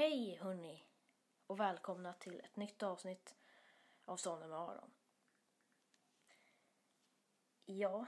[0.00, 0.84] Hej hörni
[1.46, 3.36] och välkomna till ett nytt avsnitt
[4.04, 4.90] av Sonen med Aron.
[7.64, 8.06] Ja,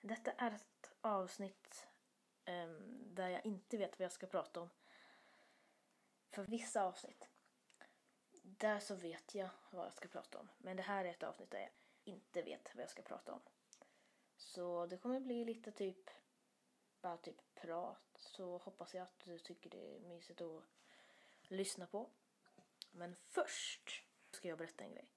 [0.00, 1.86] detta är ett avsnitt
[2.46, 4.70] um, där jag inte vet vad jag ska prata om.
[6.30, 7.28] För vissa avsnitt,
[8.42, 10.48] där så vet jag vad jag ska prata om.
[10.58, 11.72] Men det här är ett avsnitt där jag
[12.04, 13.40] inte vet vad jag ska prata om.
[14.36, 16.10] Så det kommer bli lite typ,
[17.00, 18.16] bara typ prat.
[18.16, 20.64] Så hoppas jag att du tycker det är mysigt att
[21.48, 22.10] lyssna på.
[22.90, 25.08] Men först ska jag berätta en grej.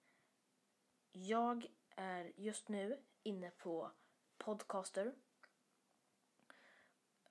[1.11, 3.91] Jag är just nu inne på
[4.37, 5.15] Podcaster.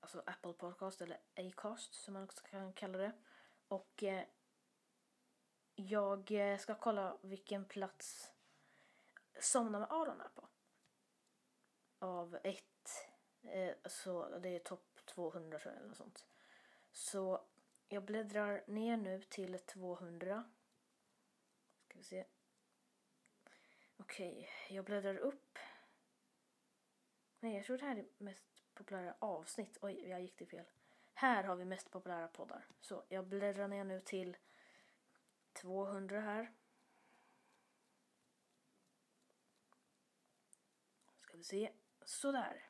[0.00, 3.12] Alltså Apple Podcast eller Acast som man också kan kalla det.
[3.68, 4.24] Och eh,
[5.74, 8.32] jag eh, ska kolla vilken plats
[9.40, 10.48] Somna med Aron är på.
[11.98, 13.08] Av ett.
[13.42, 16.26] Eh, så det är topp 200 tror jag eller något sånt.
[16.92, 17.46] Så
[17.88, 20.44] jag bläddrar ner nu till 200.
[21.84, 22.24] Ska vi se.
[23.96, 25.58] Okej, jag bläddrar upp.
[27.40, 29.78] Nej, jag tror det här är mest populära avsnitt.
[29.82, 30.66] Oj, jag gick till fel.
[31.14, 32.66] Här har vi mest populära poddar.
[32.80, 34.36] Så jag bläddrar ner nu till
[35.52, 36.52] 200 här.
[41.20, 41.72] Ska vi se.
[42.04, 42.68] Sådär.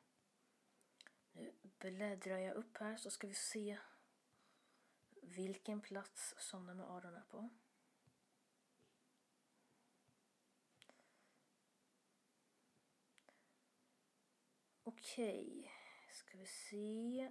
[1.33, 3.79] Nu bläddrar jag upp här så ska vi se
[5.27, 7.51] vilken plats somnar med Aron är på.
[14.83, 15.73] Okej,
[16.13, 17.31] ska vi se.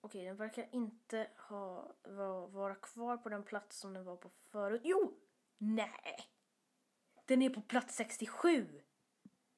[0.00, 1.96] Okej, den verkar inte ha,
[2.48, 4.80] vara kvar på den plats som den var på förut.
[4.84, 5.20] Jo!
[5.58, 6.32] Nej!
[7.24, 8.82] Den är på plats 67!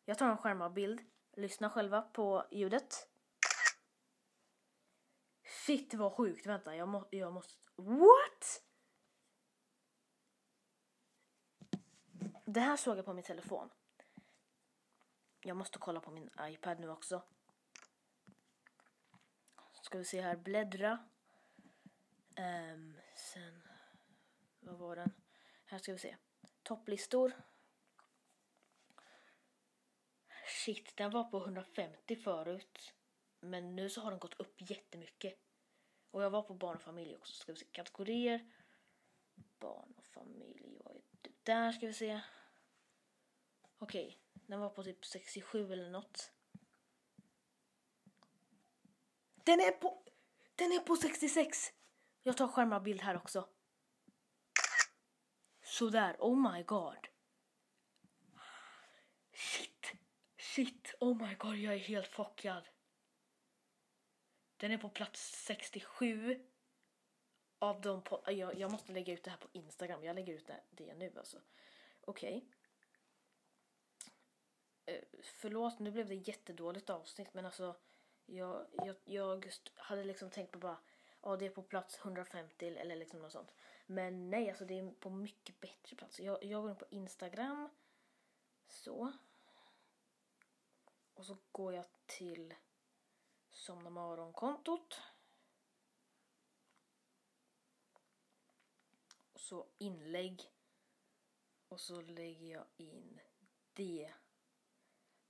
[0.05, 1.01] Jag tar en skärmavbild.
[1.33, 3.14] Lyssna själva på ljudet.
[5.55, 7.55] Shit vad sjukt, vänta jag, må, jag måste...
[7.77, 8.63] What?
[12.45, 13.71] Det här såg jag på min telefon.
[15.41, 17.23] Jag måste kolla på min iPad nu också.
[19.83, 20.99] Ska vi se här, bläddra.
[22.37, 23.63] Um, sen,
[24.61, 25.13] vad var den?
[25.65, 26.17] Här ska vi se.
[26.63, 27.33] Topplistor.
[30.47, 32.95] Shit, den var på 150 förut.
[33.45, 35.39] Men nu så har den gått upp jättemycket.
[36.11, 37.35] Och jag var på barn och familj också.
[37.35, 38.53] Ska vi se kategorier.
[39.59, 40.79] Barn och familj.
[40.85, 41.31] Vad är det?
[41.43, 42.21] Där ska vi se.
[43.79, 44.19] Okej, okay.
[44.47, 46.33] den var på typ 67 eller något.
[49.35, 50.03] Den är på,
[50.55, 51.73] den är på 66.
[52.23, 53.49] Jag tar skärmarbild här också.
[55.63, 57.09] Sådär, oh my god.
[59.33, 59.93] Shit,
[60.39, 62.69] shit, oh my god, jag är helt chockad.
[64.57, 66.45] Den är på plats 67
[67.59, 70.05] av de po- jag, jag måste lägga ut det här på Instagram.
[70.05, 71.39] Jag lägger ut det, det nu alltså.
[72.01, 72.37] Okej.
[72.37, 72.51] Okay.
[74.97, 77.77] Uh, förlåt, nu blev det jättedåligt avsnitt men alltså
[78.27, 80.79] jag, jag, jag hade liksom tänkt på bara
[81.23, 83.55] ja det är på plats 150 eller liksom något sånt.
[83.87, 86.21] Men nej, alltså det är på mycket bättre plats.
[86.21, 87.69] Jag, jag går in på Instagram.
[88.69, 89.13] Så.
[91.15, 92.55] Och så går jag till
[93.55, 95.01] Somna morgon-kontot.
[99.33, 100.51] Och så inlägg.
[101.69, 103.21] Och så lägger jag in
[103.73, 104.15] det.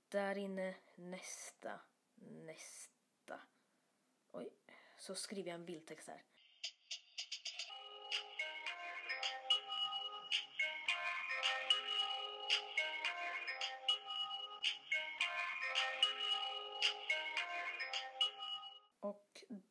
[0.09, 1.79] Där inne nästa,
[2.15, 3.39] nästa.
[4.31, 4.49] Oj,
[4.97, 6.23] så skriver jag en bildtext här.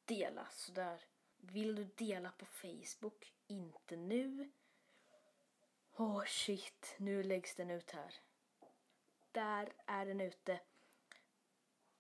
[0.05, 1.05] Dela sådär.
[1.37, 3.35] Vill du dela på Facebook?
[3.47, 4.53] Inte nu.
[5.97, 8.15] Åh oh shit, nu läggs den ut här.
[9.33, 10.61] Där är den ute.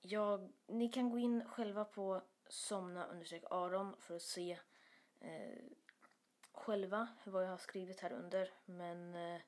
[0.00, 4.58] Jag, ni kan gå in själva på somna understreck Aron för att se
[5.20, 5.64] eh,
[6.52, 8.50] själva vad jag har skrivit här under.
[8.64, 9.40] Men eh,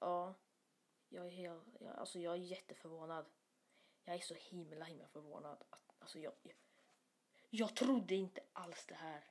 [0.00, 0.34] ja,
[1.08, 3.26] jag är, helt, jag, alltså jag är jätteförvånad.
[4.04, 5.64] Jag är så himla himla förvånad.
[5.70, 6.54] Att, alltså jag, jag
[7.50, 9.24] jag trodde inte alls det här.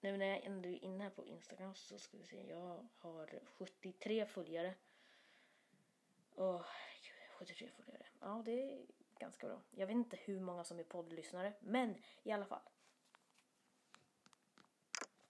[0.00, 2.48] Nu när jag ändå är inne här på Instagram så ska vi se.
[2.48, 4.74] Jag har 73 följare.
[6.34, 6.66] Åh,
[7.38, 8.06] 73 följare.
[8.20, 8.86] Ja, det är
[9.18, 9.62] ganska bra.
[9.70, 12.68] Jag vet inte hur många som är poddlyssnare, men i alla fall.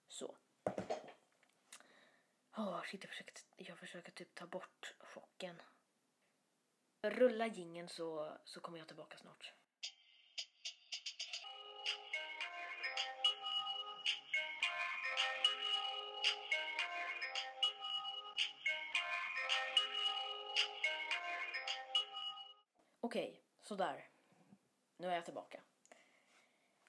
[0.09, 0.37] Så.
[2.57, 5.63] Åh, shit, jag försöker, jag försöker typ ta bort chocken.
[7.03, 9.58] Rulla gingen så, så kommer jag tillbaka snart.
[23.01, 24.09] Okej, sådär.
[24.97, 25.61] Nu är jag tillbaka.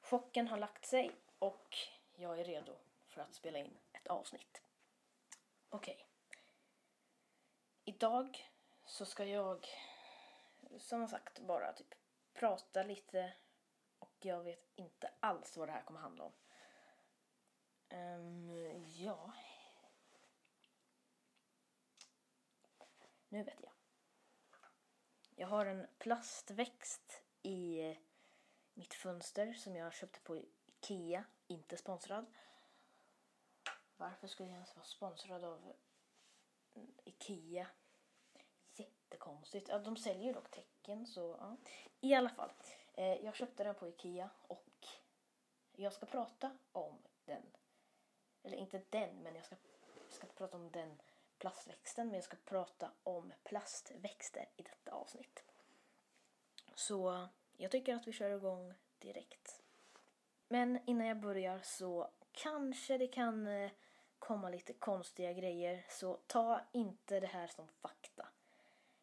[0.01, 1.77] Chocken har lagt sig och
[2.15, 2.75] jag är redo
[3.07, 4.61] för att spela in ett avsnitt.
[5.69, 6.07] Okej.
[7.85, 8.49] Idag
[8.85, 9.67] så ska jag,
[10.77, 11.95] som sagt, bara typ
[12.33, 13.33] prata lite
[13.99, 16.33] och jag vet inte alls vad det här kommer handla om.
[17.89, 19.33] Um, ja.
[23.29, 23.68] Nu vet jag.
[25.39, 27.95] Jag har en plastväxt i
[28.73, 32.25] mitt fönster som jag köpte på Ikea, inte sponsrad.
[33.97, 35.73] Varför skulle jag ens vara sponsrad av
[37.03, 37.67] Ikea?
[38.75, 39.69] Jättekonstigt.
[39.69, 41.57] Ja, de säljer ju dock tecken så ja.
[41.99, 42.51] I alla fall,
[42.93, 44.87] eh, jag köpte den på Ikea och
[45.71, 47.43] jag ska prata om den.
[48.43, 49.55] Eller inte den, men jag ska,
[50.05, 51.01] jag ska prata om den
[51.39, 55.43] plastväxten, men jag ska prata om plastväxter i detta avsnitt.
[56.75, 57.27] Så
[57.57, 59.61] jag tycker att vi kör igång direkt.
[60.47, 63.71] Men innan jag börjar så kanske det kan eh,
[64.19, 68.27] komma lite konstiga grejer, så ta inte det här som fakta.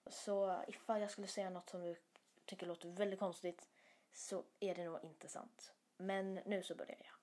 [0.06, 1.96] Så ifall jag skulle säga något som du
[2.44, 3.68] tycker låter väldigt konstigt
[4.12, 5.72] så är det nog inte sant.
[5.96, 7.16] Men nu så börjar jag.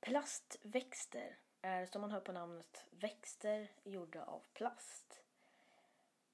[0.00, 5.20] Plastväxter är som man hör på namnet växter gjorda av plast.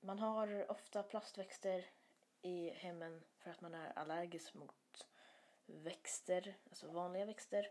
[0.01, 1.87] Man har ofta plastväxter
[2.43, 5.09] i hemmen för att man är allergisk mot
[5.67, 7.69] växter, alltså vanliga växter.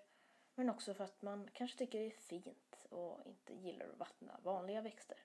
[0.55, 4.39] Men också för att man kanske tycker det är fint och inte gillar att vattna
[4.43, 5.17] vanliga växter.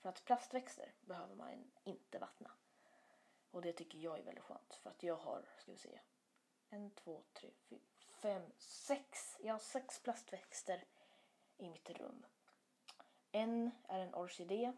[0.00, 2.50] För att plastväxter behöver man inte vattna.
[3.50, 6.00] Och det tycker jag är väldigt skönt för att jag har, ska vi se,
[6.68, 7.80] en, två, tre, fyra,
[8.10, 9.38] fem, sex.
[9.40, 10.84] Jag har sex plastväxter
[11.58, 12.26] i mitt rum.
[13.32, 14.72] En är en orkidé.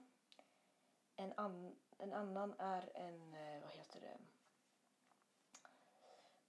[1.17, 4.19] En, an, en annan är en, eh, vad heter det?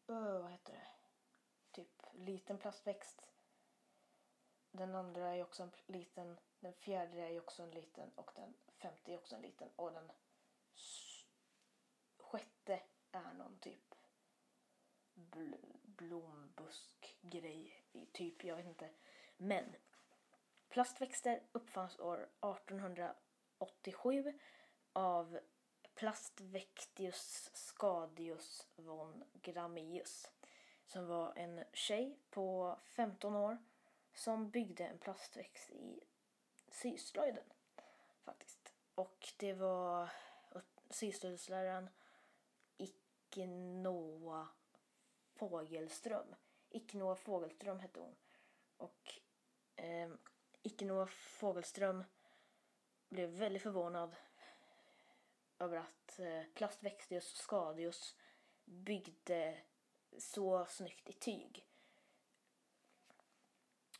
[0.07, 0.87] Öh, vad heter det?
[1.71, 3.29] Typ liten plastväxt.
[4.71, 6.39] Den andra är också en liten.
[6.59, 9.69] Den fjärde är också en liten och den femte är också en liten.
[9.75, 10.11] Och den
[12.17, 12.81] sjätte
[13.11, 13.95] är någon typ
[15.13, 17.83] bl blombuskgrej.
[18.11, 18.89] Typ, jag vet inte.
[19.37, 19.75] Men
[20.75, 24.39] Plastväxter uppfanns år 1887
[24.93, 25.39] av
[25.93, 30.31] Plastvectius Scadius von Gramius
[30.85, 33.57] som var en tjej på 15 år
[34.13, 36.03] som byggde en plastväxt i
[36.69, 37.53] syslöjden
[38.23, 38.73] faktiskt.
[38.95, 40.11] Och det var
[40.89, 41.89] syslöjdsläraren
[42.77, 44.47] Iknoa
[45.35, 46.35] Fågelström.
[46.69, 48.15] Iknoa Fågelström hette hon.
[48.77, 49.19] Och
[49.75, 50.09] eh,
[50.65, 52.03] Icke Noah Fågelström
[53.09, 54.15] blev väldigt förvånad
[55.59, 56.41] över att eh,
[57.33, 58.15] och Skadius
[58.63, 59.57] byggde
[60.17, 61.67] så snyggt i tyg.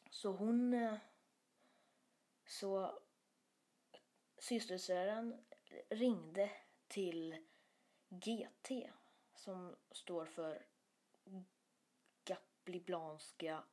[0.10, 0.74] Så hon...
[0.74, 0.98] Eh,
[2.46, 3.00] så
[4.38, 5.46] systerläraren
[5.90, 6.52] ringde
[6.88, 7.46] till
[8.10, 8.72] GT
[9.36, 10.66] som står för
[12.24, 13.64] Gapliblanska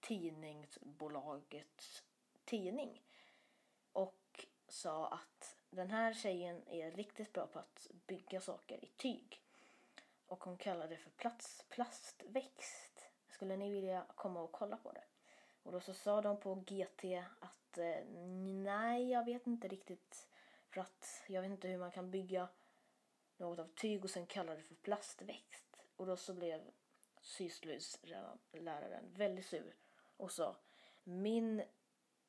[0.00, 2.07] tidningsbolagets
[2.48, 3.02] tidning
[3.92, 9.42] och sa att den här tjejen är riktigt bra på att bygga saker i tyg.
[10.26, 13.10] Och hon kallade det för plats, plastväxt.
[13.28, 15.04] Skulle ni vilja komma och kolla på det?
[15.62, 17.04] Och då så sa de på GT
[17.40, 18.04] att eh,
[18.64, 20.28] nej, jag vet inte riktigt.
[20.70, 22.48] För att jag vet inte hur man kan bygga
[23.36, 25.76] något av tyg och sen kalla det för plastväxt.
[25.96, 26.70] Och då så blev
[27.20, 29.76] syslöjdsläraren väldigt sur
[30.16, 30.56] och sa
[31.04, 31.62] min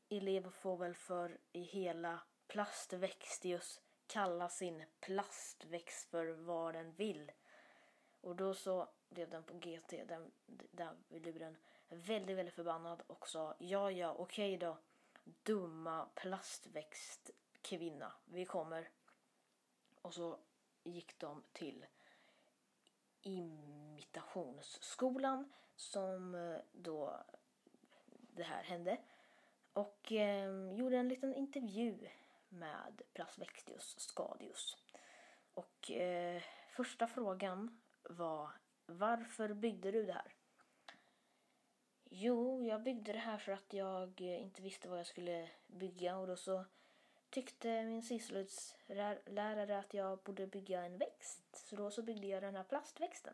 [0.09, 7.31] elev får väl för i hela plastväxtius kalla sin plastväxt för vad den vill.
[8.21, 10.31] Och då så blev den på GT, den,
[10.71, 11.55] där blev
[11.89, 14.77] väldigt, väldigt förbannad och sa ja, ja, okej då,
[15.23, 18.89] dumma plastväxtkvinna, vi kommer.
[20.01, 20.39] Och så
[20.83, 21.85] gick de till
[23.21, 27.23] imitationsskolan som eh, då
[28.11, 28.97] det här hände
[29.79, 32.07] och eh, gjorde en liten intervju
[32.49, 34.77] med Plasvextius Scadius.
[35.53, 38.49] Och eh, första frågan var
[38.85, 40.33] varför byggde du det här?
[42.09, 46.17] Jo, jag byggde det här för att jag eh, inte visste vad jag skulle bygga
[46.17, 46.65] och då så
[47.29, 51.55] tyckte min syslöjdslärare att jag borde bygga en växt.
[51.55, 53.33] Så då så byggde jag den här plastväxten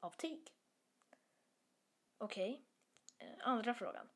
[0.00, 0.52] av tyg.
[2.18, 2.64] Okej,
[3.18, 3.34] okay.
[3.40, 4.08] Andra frågan.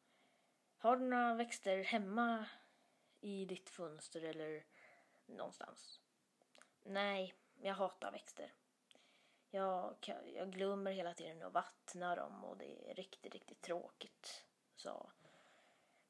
[0.82, 2.46] Har du några växter hemma
[3.20, 4.64] i ditt fönster eller
[5.26, 6.00] någonstans?
[6.82, 8.52] Nej, jag hatar växter.
[9.50, 9.96] Jag,
[10.34, 14.44] jag glömmer hela tiden att vattna dem och det är riktigt, riktigt tråkigt,
[14.76, 15.10] sa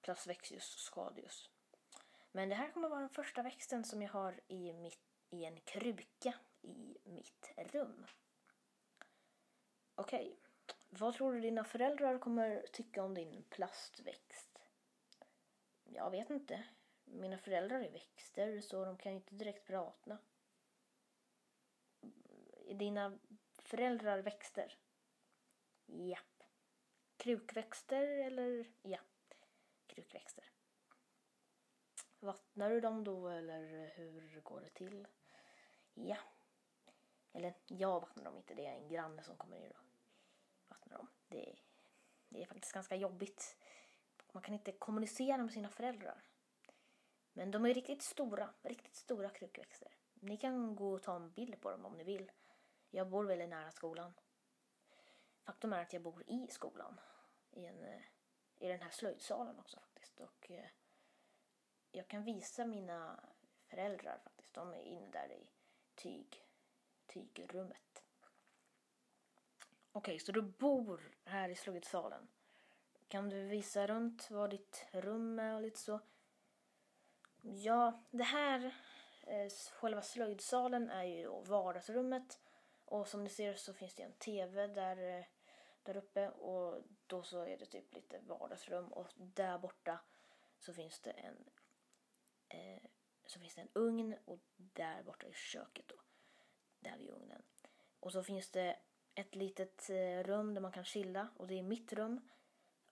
[0.00, 1.50] Plasvexius skadius.
[2.32, 5.60] Men det här kommer vara den första växten som jag har i, mitt, i en
[5.60, 8.06] kruka i mitt rum.
[9.94, 10.36] Okej, okay.
[10.88, 14.49] vad tror du dina föräldrar kommer tycka om din plastväxt?
[15.94, 16.64] Jag vet inte.
[17.04, 20.18] Mina föräldrar är växter så de kan ju inte direkt prata.
[22.66, 23.18] Är dina
[23.58, 24.78] föräldrar växter?
[25.86, 26.42] Japp.
[27.16, 28.72] Krukväxter eller?
[28.82, 28.98] Ja,
[29.86, 30.44] krukväxter.
[32.20, 35.08] Vattnar du dem då eller hur går det till?
[35.94, 36.16] Ja.
[37.32, 39.84] Eller jag vattnar dem inte, det är en granne som kommer ner och
[40.68, 41.06] vattnar dem.
[41.28, 41.56] Det
[42.30, 43.56] det är faktiskt ganska jobbigt.
[44.32, 46.22] Man kan inte kommunicera med sina föräldrar.
[47.32, 49.94] Men de är riktigt stora, riktigt stora krukväxter.
[50.14, 52.32] Ni kan gå och ta en bild på dem om ni vill.
[52.90, 54.12] Jag bor väldigt nära skolan.
[55.42, 57.00] Faktum är att jag bor i skolan.
[57.50, 58.02] I, en, eh,
[58.58, 60.20] i den här slöjdsalen också faktiskt.
[60.20, 60.66] Och eh,
[61.90, 63.20] jag kan visa mina
[63.66, 64.54] föräldrar faktiskt.
[64.54, 65.50] De är inne där i
[65.94, 66.44] tyg,
[67.06, 68.04] tygrummet.
[69.92, 72.28] Okej, okay, så du bor här i slöjdsalen.
[73.10, 76.00] Kan du visa runt vad ditt rum är och lite så?
[77.42, 78.74] Ja, det här,
[79.22, 82.40] eh, själva slöjdsalen är ju då vardagsrummet.
[82.84, 85.24] Och som ni ser så finns det en TV där, eh,
[85.82, 90.00] där uppe och då så är det typ lite vardagsrum och där borta
[90.58, 91.50] så finns det en
[92.48, 92.82] eh,
[93.26, 96.00] så finns det en ugn och där borta är köket då.
[96.80, 97.42] Där vid ugnen.
[98.00, 98.76] Och så finns det
[99.14, 102.20] ett litet eh, rum där man kan chilla och det är mitt rum.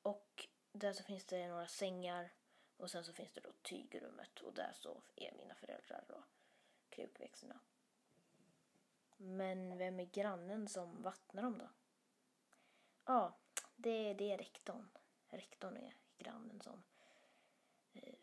[0.03, 2.33] Och där så finns det några sängar
[2.77, 6.25] och sen så finns det då tygrummet och där så är mina föräldrar och
[6.89, 7.61] krukväxterna.
[9.17, 11.69] Men vem är grannen som vattnar dem då?
[13.05, 13.39] Ja,
[13.77, 14.89] det, det är rektorn.
[15.29, 16.83] Rektorn är grannen som
[17.93, 18.15] eh,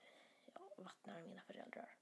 [0.54, 1.96] ja, vattnar mina föräldrar.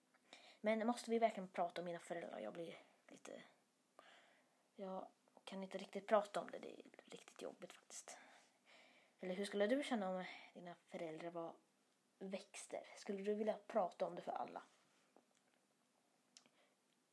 [0.61, 2.39] Men måste vi verkligen prata om mina föräldrar?
[2.39, 2.77] Jag blir
[3.07, 3.43] lite...
[4.75, 5.07] Jag
[5.43, 6.59] kan inte riktigt prata om det.
[6.59, 8.17] Det är riktigt jobbigt faktiskt.
[9.23, 11.55] Eller hur skulle du känna om dina föräldrar var
[12.19, 12.93] växter?
[12.97, 14.63] Skulle du vilja prata om det för alla?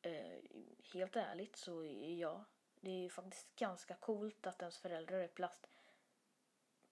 [0.02, 0.38] Eh,
[0.92, 2.44] helt ärligt så ja.
[2.80, 5.66] Det är ju faktiskt ganska coolt att ens föräldrar är plast.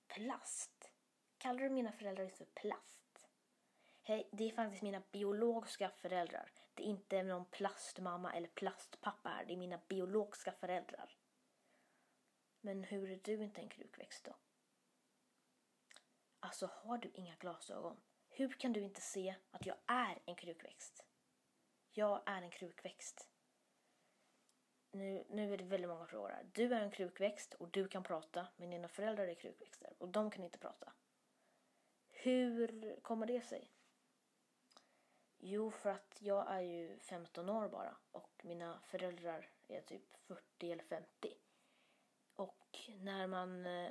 [0.07, 0.91] Plast?
[1.39, 3.29] Kallar du mina föräldrar för plast?
[4.03, 6.53] Hej, det är faktiskt mina biologiska föräldrar.
[6.75, 9.45] Det är inte någon plastmamma eller plastpappa här.
[9.45, 11.17] Det är mina biologiska föräldrar.
[12.61, 14.37] Men hur är du inte en krukväxt då?
[16.41, 18.01] Alltså har du inga glasögon?
[18.29, 21.05] Hur kan du inte se att jag är en krukväxt?
[21.91, 23.29] Jag är en krukväxt.
[24.91, 26.51] Nu, nu är det väldigt många frågor här.
[26.53, 30.31] Du är en krukväxt och du kan prata, men dina föräldrar är krukväxter och de
[30.31, 30.93] kan inte prata.
[32.09, 33.73] Hur kommer det sig?
[35.39, 40.73] Jo, för att jag är ju 15 år bara och mina föräldrar är typ 40
[40.73, 41.35] eller 50.
[42.35, 43.91] Och när man eh,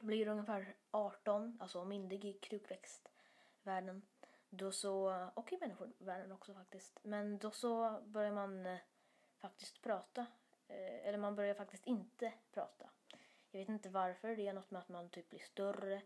[0.00, 4.02] blir ungefär 18, alltså myndig i krukväxtvärlden,
[4.50, 8.78] då så, och i människovärlden också faktiskt, men då så börjar man eh,
[9.38, 10.26] faktiskt prata.
[10.68, 12.90] Eh, eller man börjar faktiskt inte prata.
[13.50, 16.02] Jag vet inte varför, det är något med att man typ blir större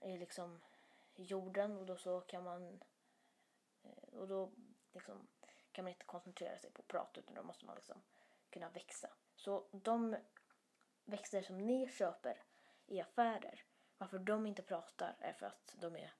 [0.00, 0.60] i liksom
[1.14, 2.82] jorden och då så kan man
[3.82, 4.52] eh, och då
[4.92, 5.28] liksom
[5.72, 8.02] kan man inte koncentrera sig på att prata utan då måste man liksom
[8.50, 9.10] kunna växa.
[9.36, 10.16] Så de
[11.04, 12.42] växter som ni köper
[12.88, 13.64] i affärer,
[13.98, 16.14] varför de inte pratar är för att de är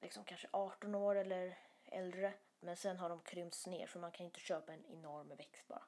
[0.00, 2.34] liksom kanske 18 år eller äldre.
[2.60, 5.84] Men sen har de krympts ner för man kan inte köpa en enorm växt bara.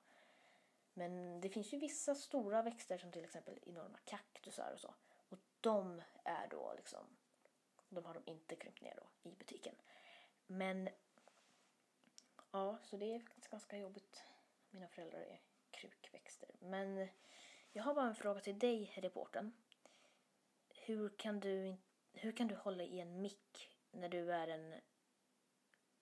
[0.93, 4.95] Men det finns ju vissa stora växter som till exempel enorma kaktusar och så.
[5.29, 7.17] Och de är då liksom,
[7.89, 9.75] de har de inte krympt ner då i butiken.
[10.47, 10.89] Men
[12.51, 14.23] ja, så det är faktiskt ganska jobbigt.
[14.71, 15.41] Mina föräldrar är
[15.71, 16.51] krukväxter.
[16.59, 17.09] Men
[17.73, 19.53] jag har bara en fråga till dig, reporten.
[20.69, 21.77] Hur kan du,
[22.13, 24.81] hur kan du hålla i en mick när du är en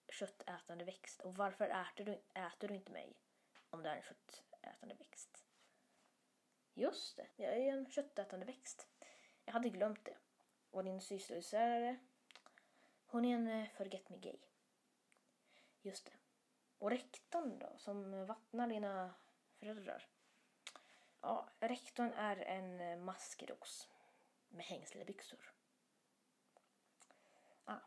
[0.09, 1.21] köttätande växt?
[1.21, 3.17] Och varför äter du, äter du inte mig
[3.69, 5.45] om du är en köttätande växt?
[6.73, 8.87] Just det, jag är en köttätande växt.
[9.45, 10.17] Jag hade glömt det.
[10.69, 11.97] Och din syslöjdslärare,
[13.05, 14.39] hon är en eh, forget me gay.
[15.81, 16.11] Just det.
[16.77, 19.13] Och rektorn då, som vattnar dina
[19.59, 20.07] föräldrar?
[21.21, 23.89] Ja, rektorn är en eh, maskros
[24.49, 25.53] med hängslebyxor.
[27.65, 27.79] Ah.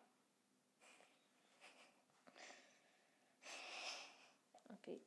[4.69, 4.95] Okej.
[4.95, 5.01] Okay.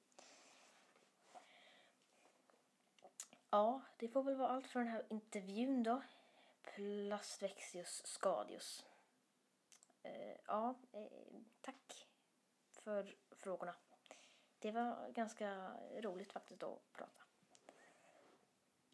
[3.49, 6.01] ja, det får väl vara allt för den här intervjun då.
[6.63, 8.85] Plastvexius skadius.
[10.03, 11.07] Eh, ja, eh,
[11.61, 12.07] tack
[12.71, 13.75] för frågorna.
[14.59, 17.22] Det var ganska roligt faktiskt att prata.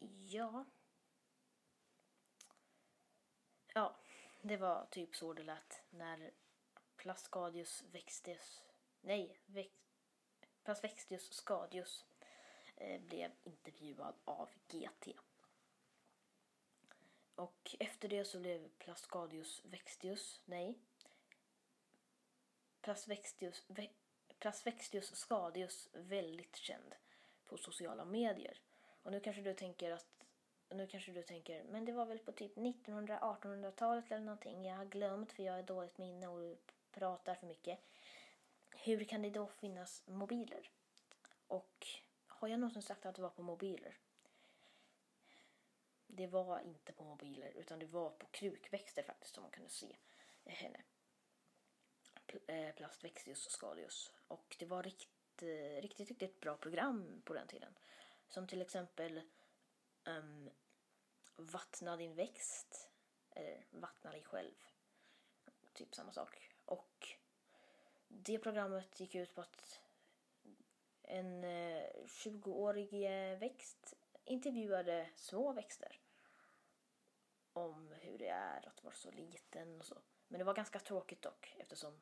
[0.08, 0.64] Ja.
[3.74, 3.96] Ja,
[4.42, 6.30] det var typ så det lät när
[6.96, 8.62] Plascadius växtes...
[9.00, 9.70] Nej, väx,
[10.62, 12.04] Plasvextius scadius
[12.76, 15.08] eh, blev intervjuad av GT.
[17.34, 20.78] Och efter det så blev Plascadius vextius, nej,
[22.80, 23.88] Plasvextius, ve,
[24.38, 26.94] Plasvextius scadius väldigt känd
[27.46, 28.60] på sociala medier.
[29.02, 30.26] Och nu kanske du tänker att
[30.70, 34.64] nu kanske du tänker, men det var väl på typ 1900-1800-talet eller någonting.
[34.64, 36.56] Jag har glömt för jag har dåligt minne och
[36.92, 37.78] pratar för mycket.
[38.70, 40.70] Hur kan det då finnas mobiler?
[41.46, 41.86] Och
[42.26, 43.98] har jag någonsin sagt att det var på mobiler?
[46.06, 49.96] Det var inte på mobiler utan det var på krukväxter faktiskt som man kunde se
[50.44, 50.82] henne.
[52.26, 54.12] Eh, eh Plastvexius scalius.
[54.28, 57.74] Och det var rikt, eh, riktigt, riktigt bra program på den tiden.
[58.30, 59.20] Som till exempel
[60.04, 60.50] um,
[61.36, 62.90] Vattna din växt.
[63.30, 64.54] Eller Vattna dig själv.
[65.72, 66.50] Typ samma sak.
[66.64, 67.08] Och
[68.08, 69.80] det programmet gick ut på att
[71.02, 73.94] en eh, 20-årig eh, växt
[74.24, 76.00] intervjuade små växter
[77.52, 79.98] om hur det är att vara så liten och så.
[80.28, 82.00] Men det var ganska tråkigt dock eftersom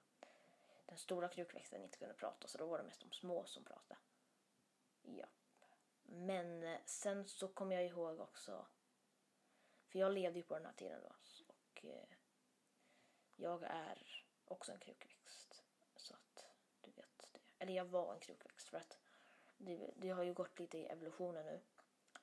[0.87, 4.01] den stora krukväxten inte kunde prata så då var det mest de små som pratade.
[5.03, 5.27] Ja.
[6.11, 8.67] Men eh, sen så kom jag ihåg också,
[9.87, 11.15] för jag levde ju på den här tiden då
[11.47, 12.09] och eh,
[13.37, 15.65] jag är också en krukväxt.
[15.97, 16.47] Så att
[16.81, 17.41] du vet det.
[17.59, 18.99] Eller jag var en krukväxt för att
[19.57, 21.61] det, det har ju gått lite i evolutionen nu.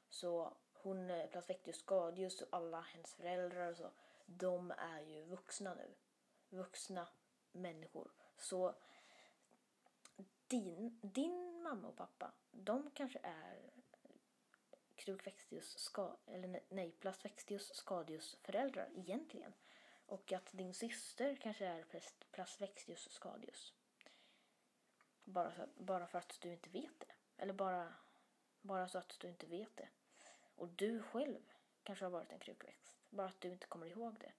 [0.10, 3.92] Så hon, eh, Plasvectius skadljus och alla hennes föräldrar och så,
[4.26, 5.96] de är ju vuxna nu.
[6.50, 7.08] Vuxna
[7.52, 8.12] människor.
[8.38, 8.76] Så
[10.48, 13.72] din, din mamma och pappa, de kanske är
[14.96, 19.54] Krukvextius, ska, eller nej, Plasvextius Scadius föräldrar egentligen.
[20.06, 21.86] Och att din syster kanske är
[22.32, 23.74] Plasvextius Scadius.
[25.24, 27.14] Bara, så, bara för att du inte vet det.
[27.38, 27.94] Eller bara,
[28.62, 29.88] bara så att du inte vet det.
[30.56, 31.52] Och du själv
[31.84, 32.98] kanske har varit en krukväxt.
[33.10, 34.32] Bara att du inte kommer ihåg det.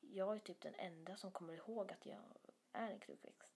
[0.00, 2.22] Jag är typ den enda som kommer ihåg att jag
[2.72, 3.47] är en krukväxt.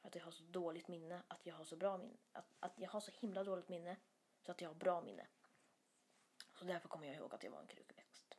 [0.00, 2.16] För att jag har så dåligt minne att jag har så bra minne.
[2.32, 3.96] Att, att jag har så himla dåligt minne
[4.40, 5.26] så att jag har bra minne.
[6.54, 8.36] Så därför kommer jag ihåg att jag var en krukväxt.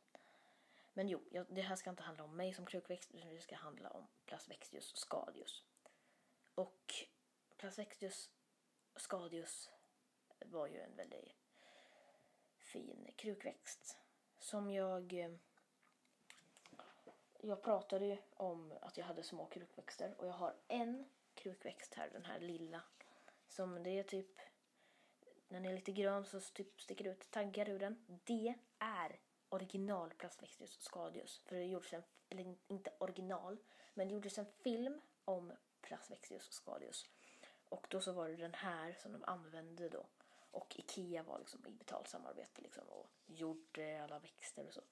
[0.92, 3.56] Men jo, jag, det här ska inte handla om mig som krukväxt utan det ska
[3.56, 5.64] handla om Plasvextius scadius.
[6.54, 6.94] Och
[7.56, 8.30] Plasvextius
[8.96, 9.70] scadius
[10.44, 11.32] var ju en väldigt
[12.58, 13.98] fin krukväxt
[14.38, 15.30] som jag eh,
[17.44, 21.08] jag pratade ju om att jag hade små krukväxter och jag har en
[21.42, 22.82] krukväxt här, den här lilla.
[23.48, 24.40] Som det är typ,
[25.48, 28.20] när den är lite grön så typ sticker ut taggar ur den.
[28.24, 31.42] Det är original plastväxtljus, skadius.
[31.44, 33.58] För det gjordes en, eller inte original,
[33.94, 37.06] men det gjordes en film om plastväxtljus, skadius.
[37.68, 40.06] Och då så var det den här som de använde då.
[40.50, 44.82] Och Ikea var liksom i betalt samarbete liksom och gjorde alla växter och så.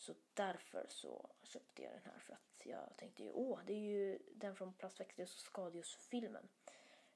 [0.00, 3.78] Så därför så köpte jag den här för att jag tänkte ju åh, det är
[3.78, 6.48] ju den från plastväxter och Skadius-filmen.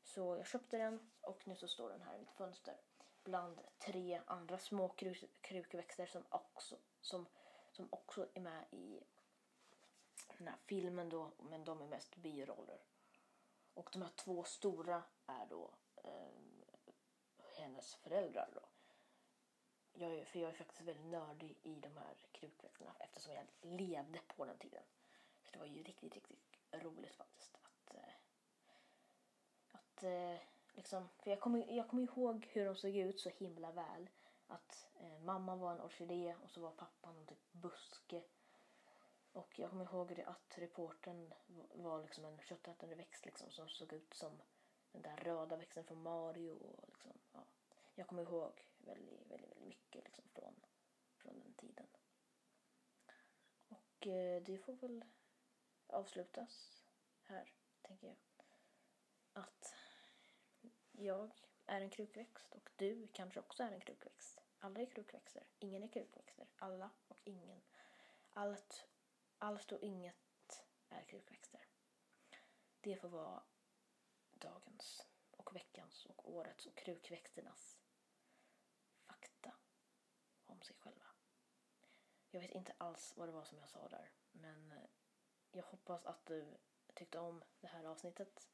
[0.02, 2.80] Så jag köpte den och nu så står den här i mitt fönster
[3.22, 4.88] bland tre andra små
[5.40, 7.26] krukväxter som också, som,
[7.70, 9.00] som också är med i
[10.38, 12.80] den här filmen då, men de är mest biroller.
[13.74, 16.28] Och de här två stora är då eh,
[17.56, 18.68] hennes föräldrar då
[19.94, 22.14] jag är, för jag är faktiskt väldigt nördig i de här
[22.44, 24.83] krukväxterna eftersom jag levde på den tiden.
[25.42, 28.14] Så det var ju riktigt, riktigt roligt faktiskt att, eh,
[29.72, 30.37] att eh,
[30.74, 34.11] liksom, för jag kommer, jag kommer ihåg hur de såg ut så himla väl.
[34.46, 38.22] Att eh, mamma var en orkidé och så var pappan en typ buske.
[39.33, 41.35] Och jag kommer ihåg det att reporten
[41.74, 44.42] var liksom en köttätande växt liksom, som såg ut som
[44.92, 46.52] den där röda växten från Mario.
[46.52, 47.44] Och liksom, ja.
[47.94, 50.54] Jag kommer ihåg väldigt, väldigt, väldigt mycket liksom från,
[51.16, 51.87] från den tiden.
[54.04, 54.10] Och
[54.42, 55.04] det får väl
[55.86, 56.82] avslutas
[57.22, 58.16] här, tänker jag.
[59.32, 59.74] Att
[60.92, 61.30] jag
[61.66, 64.40] är en krukväxt och du kanske också är en krukväxt.
[64.58, 65.46] Alla är krukväxter.
[65.58, 66.46] Ingen är krukväxter.
[66.56, 67.62] Alla och ingen.
[68.32, 68.86] Allt,
[69.38, 71.66] allt och inget är krukväxter.
[72.80, 73.42] Det får vara
[74.32, 77.78] dagens och veckans och årets och krukväxternas
[79.06, 79.52] fakta
[80.46, 81.13] om sig själva.
[82.34, 84.88] Jag vet inte alls vad det var som jag sa där, men eh,
[85.52, 86.56] jag hoppas att du
[86.94, 88.48] tyckte om det här avsnittet.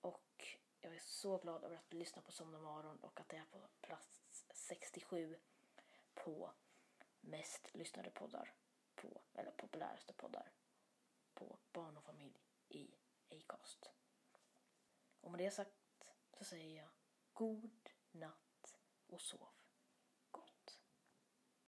[0.00, 3.36] Och jag är så glad över att du lyssnar på Somna Maron och att det
[3.36, 4.22] är på plats
[4.54, 5.38] 67
[6.14, 6.52] på
[7.20, 8.54] mest lyssnade poddar,
[8.94, 10.52] på, eller populäraste poddar
[11.34, 12.94] på barn och familj i
[13.30, 13.90] Acast.
[15.20, 16.88] Och med det sagt så säger jag
[17.32, 19.61] god natt och sov.